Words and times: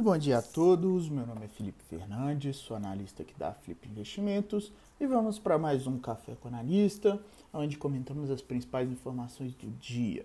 Muito 0.00 0.12
bom 0.12 0.16
dia 0.16 0.38
a 0.38 0.42
todos. 0.42 1.10
Meu 1.10 1.26
nome 1.26 1.44
é 1.44 1.48
Felipe 1.48 1.84
Fernandes, 1.84 2.56
sou 2.56 2.74
analista 2.74 3.22
aqui 3.22 3.34
da 3.38 3.52
Flip 3.52 3.86
Investimentos 3.86 4.72
e 4.98 5.06
vamos 5.06 5.38
para 5.38 5.58
mais 5.58 5.86
um 5.86 5.98
Café 5.98 6.34
com 6.40 6.48
Analista, 6.48 7.20
onde 7.52 7.76
comentamos 7.76 8.30
as 8.30 8.40
principais 8.40 8.90
informações 8.90 9.52
do 9.52 9.68
dia. 9.72 10.24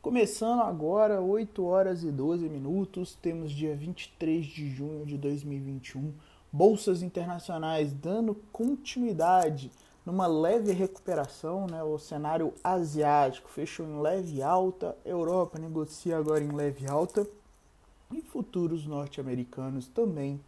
Começando 0.00 0.62
agora, 0.62 1.20
8 1.20 1.62
horas 1.66 2.02
e 2.02 2.10
12 2.10 2.48
minutos, 2.48 3.14
temos 3.20 3.52
dia 3.52 3.76
23 3.76 4.42
de 4.46 4.70
junho 4.70 5.04
de 5.04 5.18
2021, 5.18 6.10
bolsas 6.50 7.02
internacionais 7.02 7.92
dando 7.92 8.34
continuidade 8.50 9.70
numa 10.06 10.26
leve 10.26 10.72
recuperação, 10.72 11.66
né? 11.66 11.82
O 11.82 11.98
cenário 11.98 12.54
asiático 12.64 13.50
fechou 13.50 13.84
em 13.84 14.00
leve 14.00 14.40
alta, 14.42 14.96
Europa 15.04 15.58
negocia 15.58 16.16
agora 16.16 16.42
em 16.42 16.52
leve 16.52 16.86
alta 16.86 17.28
e 18.12 18.20
futuros 18.20 18.86
norte-americanos 18.86 19.88
também 19.88 20.40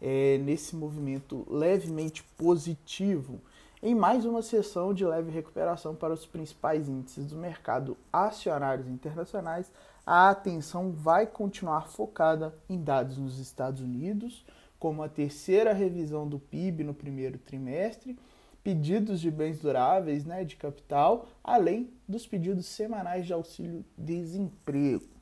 é, 0.00 0.38
nesse 0.38 0.74
movimento 0.74 1.46
levemente 1.48 2.24
positivo. 2.36 3.40
Em 3.82 3.94
mais 3.94 4.24
uma 4.24 4.42
sessão 4.42 4.94
de 4.94 5.04
leve 5.04 5.30
recuperação 5.30 5.94
para 5.94 6.14
os 6.14 6.24
principais 6.24 6.88
índices 6.88 7.26
do 7.26 7.36
mercado 7.36 7.96
acionários 8.12 8.86
internacionais, 8.86 9.70
a 10.06 10.30
atenção 10.30 10.92
vai 10.92 11.26
continuar 11.26 11.88
focada 11.88 12.54
em 12.68 12.82
dados 12.82 13.18
nos 13.18 13.38
Estados 13.38 13.80
Unidos, 13.80 14.44
como 14.78 15.02
a 15.02 15.08
terceira 15.08 15.72
revisão 15.72 16.28
do 16.28 16.38
PIB 16.38 16.82
no 16.84 16.94
primeiro 16.94 17.38
trimestre, 17.38 18.18
pedidos 18.62 19.20
de 19.20 19.30
bens 19.30 19.60
duráveis 19.60 20.24
né, 20.24 20.44
de 20.44 20.56
capital, 20.56 21.28
além 21.42 21.92
dos 22.06 22.26
pedidos 22.26 22.66
semanais 22.66 23.26
de 23.26 23.32
auxílio-desemprego. 23.32 25.21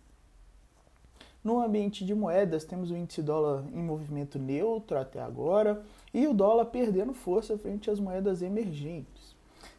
No 1.42 1.58
ambiente 1.58 2.04
de 2.04 2.14
moedas, 2.14 2.64
temos 2.64 2.90
o 2.90 2.96
índice 2.96 3.22
dólar 3.22 3.64
em 3.72 3.82
movimento 3.82 4.38
neutro 4.38 4.98
até 4.98 5.20
agora 5.20 5.82
e 6.12 6.26
o 6.26 6.34
dólar 6.34 6.66
perdendo 6.66 7.14
força 7.14 7.56
frente 7.56 7.90
às 7.90 7.98
moedas 7.98 8.42
emergentes. 8.42 9.34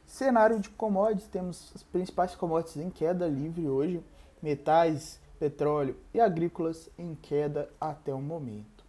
Cenário 0.07 0.59
de 0.59 0.69
commodities, 0.69 1.27
temos 1.27 1.71
as 1.75 1.83
principais 1.83 2.35
commodities 2.35 2.83
em 2.83 2.89
queda 2.89 3.27
livre 3.27 3.67
hoje, 3.67 4.03
metais, 4.41 5.19
petróleo 5.39 5.95
e 6.13 6.19
agrícolas 6.19 6.89
em 6.97 7.15
queda 7.15 7.69
até 7.79 8.13
o 8.13 8.21
momento. 8.21 8.83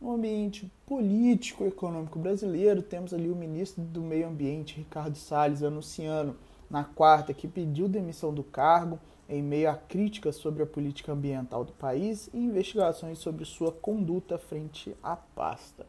No 0.00 0.12
ambiente 0.12 0.70
político 0.86 1.64
econômico 1.64 2.18
brasileiro, 2.20 2.80
temos 2.80 3.12
ali 3.12 3.28
o 3.28 3.34
ministro 3.34 3.82
do 3.82 4.00
Meio 4.00 4.28
Ambiente, 4.28 4.76
Ricardo 4.76 5.18
Salles, 5.18 5.64
anunciando 5.64 6.36
na 6.70 6.84
quarta 6.84 7.34
que 7.34 7.48
pediu 7.48 7.88
demissão 7.88 8.32
do 8.32 8.44
cargo 8.44 9.00
em 9.28 9.42
meio 9.42 9.70
a 9.70 9.74
críticas 9.74 10.36
sobre 10.36 10.62
a 10.62 10.66
política 10.66 11.12
ambiental 11.12 11.64
do 11.64 11.72
país 11.72 12.30
e 12.32 12.38
investigações 12.38 13.18
sobre 13.18 13.44
sua 13.44 13.70
conduta 13.70 14.38
frente 14.38 14.96
à 15.02 15.16
pasta. 15.16 15.86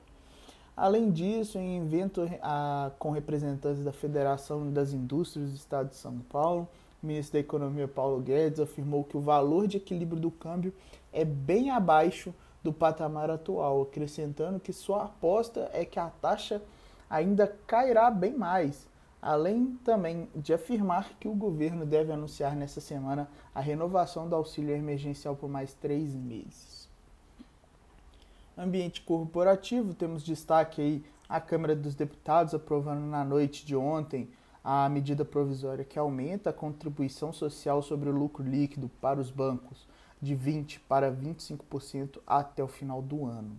Além 0.76 1.12
disso, 1.12 1.58
em 1.58 1.78
evento 1.78 2.22
a, 2.42 2.92
com 3.00 3.12
representantes 3.12 3.84
da 3.84 3.92
Federação 3.92 4.72
das 4.72 4.94
Indústrias 4.94 5.50
do 5.50 5.56
Estado 5.56 5.90
de 5.90 5.96
São 5.96 6.20
Paulo, 6.30 6.68
o 7.02 7.06
ministro 7.06 7.34
da 7.34 7.40
Economia 7.40 7.88
Paulo 7.88 8.22
Guedes 8.22 8.60
afirmou 8.60 9.04
que 9.04 9.18
o 9.18 9.22
valor 9.22 9.68
de 9.68 9.78
equilíbrio 9.78 10.20
do 10.20 10.32
câmbio 10.32 10.74
é 11.12 11.24
bem 11.24 11.70
abaixo 11.70 12.34
do 12.64 12.74
patamar 12.74 13.30
atual, 13.30 13.82
acrescentando 13.82 14.60
que 14.60 14.74
sua 14.74 15.04
aposta 15.04 15.70
é 15.74 15.86
que 15.86 16.00
a 16.00 16.10
taxa 16.10 16.62
ainda 17.10 17.48
cairá 17.66 18.12
bem 18.12 18.34
mais, 18.34 18.88
além 19.22 19.78
também 19.84 20.30
de 20.36 20.54
afirmar 20.54 21.18
que 21.20 21.28
o 21.28 21.34
governo 21.34 21.86
deve 21.86 22.12
anunciar 22.12 22.56
nesta 22.56 22.80
semana 22.80 23.30
a 23.54 23.60
renovação 23.60 24.28
do 24.30 24.36
auxílio 24.36 24.76
emergencial 24.76 25.36
por 25.36 25.50
mais 25.50 25.74
três 25.74 26.16
meses. 26.16 26.88
Ambiente 28.58 29.02
corporativo, 29.02 29.94
temos 29.94 30.24
destaque 30.24 30.82
aí 30.82 31.06
a 31.28 31.40
Câmara 31.40 31.76
dos 31.76 31.96
Deputados 31.96 32.54
aprovando 32.54 33.02
na 33.02 33.24
noite 33.24 33.66
de 33.66 33.76
ontem 33.76 34.30
a 34.64 34.90
medida 34.90 35.24
provisória 35.24 35.86
que 35.86 35.98
aumenta 35.98 36.50
a 36.50 36.54
contribuição 36.54 37.32
social 37.32 37.82
sobre 37.82 38.10
o 38.10 38.12
lucro 38.12 38.44
líquido 38.44 38.90
para 39.00 39.20
os 39.20 39.32
bancos 39.32 39.88
de 40.22 40.36
20% 40.36 40.80
para 40.88 41.12
25% 41.12 42.20
até 42.28 42.64
o 42.64 42.68
final 42.68 43.02
do 43.02 43.26
ano. 43.26 43.58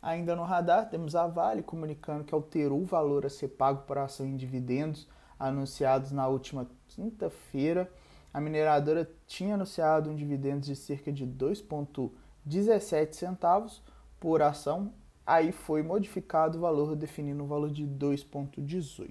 Ainda 0.00 0.36
no 0.36 0.44
radar, 0.44 0.88
temos 0.88 1.16
a 1.16 1.26
Vale 1.26 1.62
comunicando 1.62 2.24
que 2.24 2.34
alterou 2.34 2.80
o 2.80 2.86
valor 2.86 3.26
a 3.26 3.30
ser 3.30 3.48
pago 3.48 3.82
por 3.82 3.98
ação 3.98 4.24
em 4.24 4.36
dividendos 4.36 5.08
anunciados 5.38 6.12
na 6.12 6.26
última 6.28 6.68
quinta-feira. 6.88 7.90
A 8.32 8.40
mineradora 8.40 9.10
tinha 9.26 9.54
anunciado 9.54 10.10
um 10.10 10.14
dividendo 10.14 10.60
de 10.60 10.76
cerca 10.76 11.12
de 11.12 11.26
2,17 11.26 13.12
centavos 13.14 13.82
por 14.20 14.42
ação, 14.42 14.92
aí 15.26 15.52
foi 15.52 15.82
modificado 15.82 16.58
o 16.58 16.60
valor, 16.60 16.96
definindo 16.96 17.44
o 17.44 17.46
valor 17.46 17.70
de 17.70 17.86
2,18. 17.86 19.10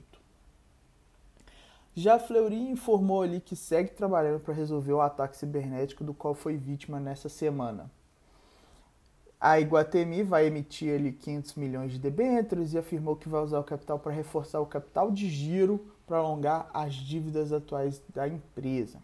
Já 1.95 2.15
a 2.15 2.19
Fleury 2.19 2.69
informou 2.69 3.23
ali 3.23 3.41
que 3.41 3.55
segue 3.55 3.89
trabalhando 3.89 4.39
para 4.39 4.53
resolver 4.53 4.93
o 4.93 5.01
ataque 5.01 5.35
cibernético 5.35 6.03
do 6.03 6.13
qual 6.13 6.35
foi 6.35 6.55
vítima 6.55 6.99
nessa 6.99 7.27
semana. 7.27 7.89
A 9.39 9.59
Iguatemi 9.59 10.23
vai 10.23 10.47
emitir 10.47 10.95
ali 10.95 11.11
500 11.11 11.55
milhões 11.55 11.91
de 11.91 11.99
debêntures 11.99 12.73
e 12.73 12.77
afirmou 12.77 13.15
que 13.15 13.29
vai 13.29 13.41
usar 13.43 13.59
o 13.59 13.63
capital 13.63 13.99
para 13.99 14.11
reforçar 14.11 14.59
o 14.59 14.65
capital 14.65 15.11
de 15.11 15.29
giro 15.29 15.85
para 16.07 16.17
alongar 16.17 16.67
as 16.73 16.95
dívidas 16.95 17.53
atuais 17.53 18.01
da 18.13 18.27
empresa. 18.27 18.97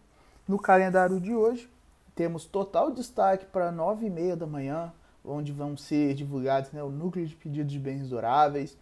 No 0.47 0.57
calendário 0.57 1.19
de 1.19 1.35
hoje, 1.35 1.69
temos 2.16 2.45
total 2.45 2.91
destaque 2.91 3.45
para 3.45 3.71
9 3.71 4.07
e 4.07 4.09
meia 4.09 4.35
da 4.35 4.47
manhã, 4.47 4.91
onde 5.23 5.51
vão 5.51 5.77
ser 5.77 6.16
divulgados 6.16 6.71
né, 6.71 6.81
o 6.81 6.89
núcleo 6.89 7.27
de 7.27 7.35
pedidos 7.35 7.71
de 7.71 7.79
bens 7.79 8.09
duráveis, 8.09 8.75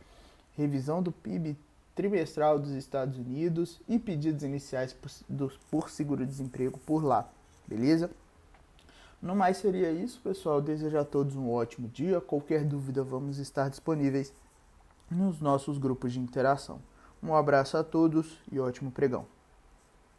revisão 0.56 1.03
do 1.03 1.12
PIB 1.12 1.57
trimestral 1.94 2.57
dos 2.57 2.72
Estados 2.72 3.18
Unidos 3.18 3.81
e 3.89 4.00
pedidos 4.00 4.44
iniciais 4.44 4.94
por, 4.94 5.51
por 5.69 5.89
seguro-desemprego 5.89 6.79
por 6.79 7.03
lá, 7.03 7.28
beleza? 7.68 8.09
No 9.22 9.36
mais 9.36 9.58
seria 9.58 9.92
isso, 9.92 10.20
pessoal. 10.22 10.62
Desejo 10.62 10.98
a 10.98 11.06
todos 11.06 11.36
um 11.36 11.52
ótimo 11.52 11.88
dia. 11.88 12.20
Qualquer 12.20 12.66
dúvida, 12.66 13.04
vamos 13.04 13.38
estar 13.38 13.70
disponíveis 13.70 14.34
nos 15.09 15.40
nossos 15.40 15.78
grupos 15.78 16.14
de 16.14 16.20
interação. 16.20 16.80
Um 17.22 17.36
abraço 17.36 17.78
a 17.78 17.84
todos 17.84 18.40
e 18.52 18.60
ótimo 18.60 18.90
pregão. 18.90 19.26